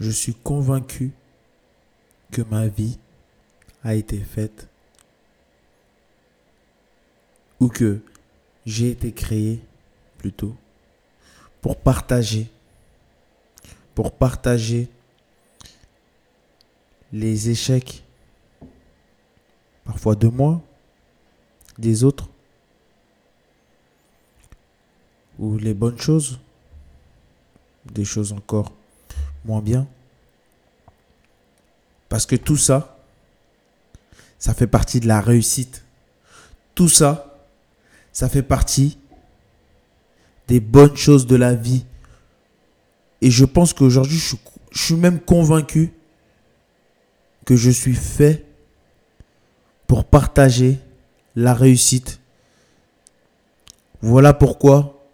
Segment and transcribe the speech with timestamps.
[0.00, 1.12] je suis convaincu
[2.30, 2.98] que ma vie
[3.82, 4.68] a été faite
[7.60, 8.00] ou que
[8.66, 9.60] j'ai été créé
[10.18, 10.54] plutôt
[11.60, 12.50] pour partager
[13.94, 14.88] pour partager
[17.12, 18.04] les échecs
[19.84, 20.60] parfois de moi
[21.78, 22.28] des autres
[25.38, 26.38] ou les bonnes choses
[27.86, 28.72] des choses encore
[29.44, 29.86] moins bien.
[32.08, 32.98] Parce que tout ça,
[34.38, 35.84] ça fait partie de la réussite.
[36.74, 37.38] Tout ça,
[38.12, 38.98] ça fait partie
[40.46, 41.84] des bonnes choses de la vie.
[43.20, 44.36] Et je pense qu'aujourd'hui, je,
[44.72, 45.92] suis même convaincu
[47.44, 48.44] que je suis fait
[49.86, 50.78] pour partager
[51.34, 52.20] la réussite.
[54.00, 55.06] Voilà pourquoi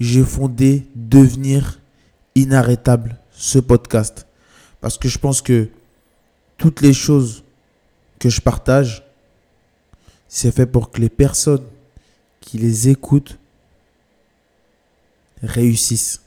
[0.00, 1.77] j'ai fondé Devenir
[2.38, 4.26] inarrêtable ce podcast.
[4.80, 5.68] Parce que je pense que
[6.56, 7.44] toutes les choses
[8.18, 9.04] que je partage,
[10.28, 11.64] c'est fait pour que les personnes
[12.40, 13.38] qui les écoutent
[15.42, 16.22] réussissent.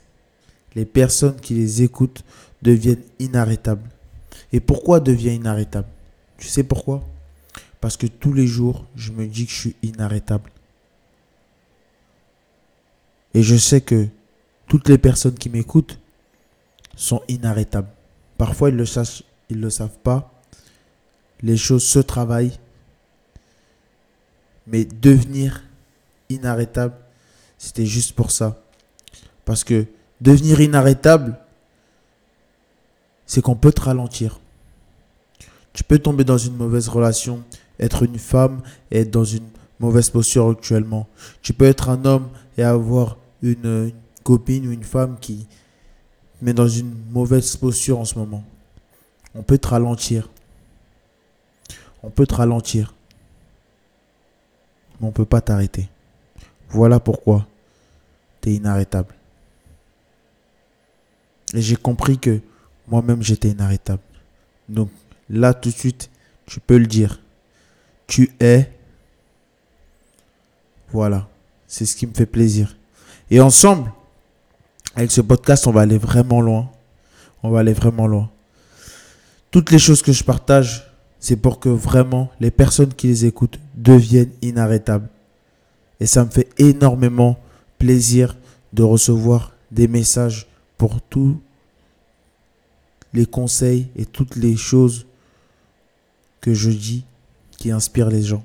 [0.74, 2.24] Les personnes qui les écoutent
[2.62, 3.88] deviennent inarrêtables.
[4.52, 5.88] Et pourquoi devient inarrêtable
[6.38, 7.06] Tu sais pourquoi?
[7.80, 10.50] Parce que tous les jours, je me dis que je suis inarrêtable.
[13.34, 14.08] Et je sais que
[14.66, 15.98] toutes les personnes qui m'écoutent
[16.96, 17.88] sont inarrêtables.
[18.38, 20.32] Parfois, ils ne le, le savent pas.
[21.42, 22.58] Les choses se travaillent.
[24.66, 25.62] Mais devenir
[26.28, 26.94] inarrêtable,
[27.58, 28.62] c'était juste pour ça.
[29.44, 29.86] Parce que
[30.20, 31.38] devenir inarrêtable,
[33.26, 34.40] c'est qu'on peut te ralentir.
[35.72, 37.42] Tu peux tomber dans une mauvaise relation,
[37.80, 39.48] être une femme et être dans une
[39.80, 41.08] mauvaise posture actuellement.
[41.40, 45.46] Tu peux être un homme et avoir une, copine ou une femme qui
[46.42, 48.44] met dans une mauvaise posture en ce moment.
[49.34, 50.28] On peut te ralentir.
[52.02, 52.94] On peut te ralentir.
[55.00, 55.88] Mais on ne peut pas t'arrêter.
[56.68, 57.46] Voilà pourquoi
[58.40, 59.14] tu es inarrêtable.
[61.54, 62.40] Et j'ai compris que
[62.88, 64.02] moi-même j'étais inarrêtable.
[64.68, 64.90] Donc
[65.30, 66.10] là tout de suite,
[66.46, 67.20] tu peux le dire.
[68.08, 68.70] Tu es.
[70.90, 71.28] Voilà.
[71.68, 72.76] C'est ce qui me fait plaisir.
[73.30, 73.92] Et ensemble,
[74.94, 76.70] avec ce podcast, on va aller vraiment loin.
[77.42, 78.30] On va aller vraiment loin.
[79.50, 80.86] Toutes les choses que je partage,
[81.18, 85.08] c'est pour que vraiment les personnes qui les écoutent deviennent inarrêtables.
[86.00, 87.38] Et ça me fait énormément
[87.78, 88.36] plaisir
[88.72, 91.40] de recevoir des messages pour tous
[93.12, 95.06] les conseils et toutes les choses
[96.40, 97.04] que je dis
[97.58, 98.44] qui inspirent les gens,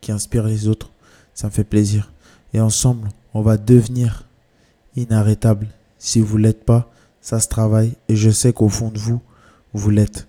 [0.00, 0.90] qui inspirent les autres.
[1.34, 2.10] Ça me fait plaisir.
[2.54, 4.26] Et ensemble, on va devenir
[4.96, 5.68] inarrêtable.
[5.98, 6.90] Si vous l'êtes pas,
[7.20, 9.20] ça se travaille et je sais qu'au fond de vous,
[9.72, 10.26] vous l'êtes.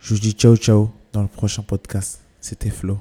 [0.00, 2.20] Je vous dis ciao ciao dans le prochain podcast.
[2.40, 2.98] C'était Flo.